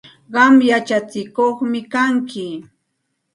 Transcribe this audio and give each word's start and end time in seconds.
Qam 0.33 0.53
yachatsikuqmi 0.69 1.79
kanki. 1.93 2.47